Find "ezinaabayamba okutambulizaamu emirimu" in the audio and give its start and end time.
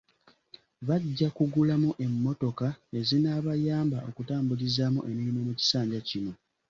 2.99-5.39